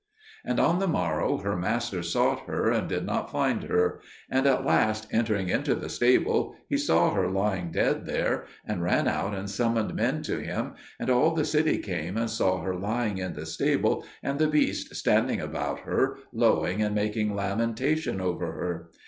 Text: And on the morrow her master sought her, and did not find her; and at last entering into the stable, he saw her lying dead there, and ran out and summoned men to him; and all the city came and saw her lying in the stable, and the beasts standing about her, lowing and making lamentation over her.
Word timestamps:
And 0.43 0.59
on 0.59 0.79
the 0.79 0.87
morrow 0.87 1.37
her 1.37 1.55
master 1.55 2.01
sought 2.01 2.47
her, 2.47 2.71
and 2.71 2.89
did 2.89 3.05
not 3.05 3.31
find 3.31 3.61
her; 3.65 3.99
and 4.31 4.47
at 4.47 4.65
last 4.65 5.05
entering 5.11 5.49
into 5.49 5.75
the 5.75 5.89
stable, 5.89 6.55
he 6.67 6.75
saw 6.75 7.13
her 7.13 7.29
lying 7.29 7.69
dead 7.71 8.07
there, 8.07 8.45
and 8.65 8.81
ran 8.81 9.07
out 9.07 9.35
and 9.35 9.47
summoned 9.47 9.93
men 9.93 10.23
to 10.23 10.39
him; 10.39 10.73
and 10.99 11.11
all 11.11 11.35
the 11.35 11.45
city 11.45 11.77
came 11.77 12.17
and 12.17 12.31
saw 12.31 12.63
her 12.63 12.73
lying 12.73 13.19
in 13.19 13.33
the 13.33 13.45
stable, 13.45 14.03
and 14.23 14.39
the 14.39 14.47
beasts 14.47 14.97
standing 14.97 15.39
about 15.39 15.81
her, 15.81 16.17
lowing 16.33 16.81
and 16.81 16.95
making 16.95 17.35
lamentation 17.35 18.19
over 18.19 18.47
her. 18.53 18.89